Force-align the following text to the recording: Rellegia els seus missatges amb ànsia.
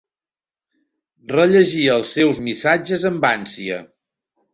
Rellegia 1.33 1.97
els 2.01 2.13
seus 2.17 2.39
missatges 2.47 3.05
amb 3.11 3.29
ànsia. 3.31 3.79